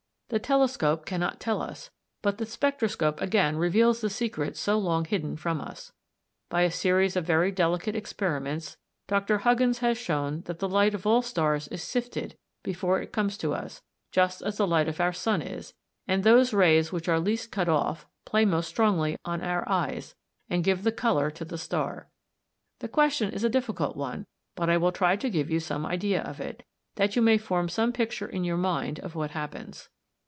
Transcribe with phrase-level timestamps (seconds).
[0.31, 1.89] The telescope cannot tell us,
[2.21, 5.91] but the spectroscope again reveals the secrets so long hidden from us.
[6.47, 8.77] By a series of very delicate experiments,
[9.07, 9.39] Dr.
[9.39, 13.53] Huggins has shown that the light of all stars is sifted before it comes to
[13.53, 13.81] us,
[14.13, 15.73] just as the light of our sun is;
[16.07, 20.15] and those rays which are least cut off play most strongly on our eyes,
[20.49, 22.07] and give the colour to the star.
[22.79, 24.25] The question is a difficult one
[24.55, 26.63] but I will try to give you some idea of it,
[26.95, 29.89] that you may form some picture in your mind of what happens.